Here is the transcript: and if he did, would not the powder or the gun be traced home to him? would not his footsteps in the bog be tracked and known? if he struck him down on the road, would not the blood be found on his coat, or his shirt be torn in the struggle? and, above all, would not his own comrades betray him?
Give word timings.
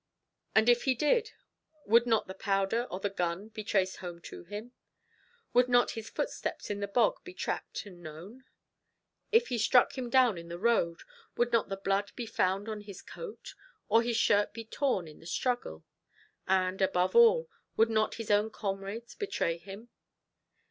and 0.55 0.67
if 0.67 0.85
he 0.85 0.95
did, 0.95 1.33
would 1.85 2.07
not 2.07 2.25
the 2.25 2.33
powder 2.33 2.85
or 2.89 2.99
the 2.99 3.07
gun 3.11 3.49
be 3.49 3.63
traced 3.63 3.97
home 3.97 4.19
to 4.19 4.43
him? 4.45 4.71
would 5.53 5.69
not 5.69 5.91
his 5.91 6.09
footsteps 6.09 6.71
in 6.71 6.79
the 6.79 6.87
bog 6.87 7.23
be 7.23 7.35
tracked 7.35 7.85
and 7.85 8.01
known? 8.01 8.43
if 9.31 9.49
he 9.49 9.59
struck 9.59 9.95
him 9.99 10.09
down 10.09 10.39
on 10.39 10.47
the 10.47 10.57
road, 10.57 11.01
would 11.37 11.51
not 11.51 11.69
the 11.69 11.77
blood 11.77 12.11
be 12.15 12.25
found 12.25 12.67
on 12.67 12.81
his 12.81 13.03
coat, 13.03 13.53
or 13.89 14.01
his 14.01 14.17
shirt 14.17 14.53
be 14.55 14.65
torn 14.65 15.07
in 15.07 15.19
the 15.19 15.27
struggle? 15.27 15.85
and, 16.47 16.81
above 16.81 17.15
all, 17.15 17.47
would 17.77 17.91
not 17.91 18.15
his 18.15 18.31
own 18.31 18.49
comrades 18.49 19.13
betray 19.13 19.55
him? 19.59 19.89